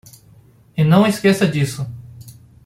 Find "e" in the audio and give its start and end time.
0.75-0.83